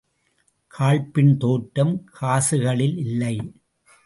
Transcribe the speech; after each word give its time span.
காழ்ப்பின் 0.77 1.37
தோற்றம் 1.37 1.93
காசுகளிலில்லை. 2.21 3.35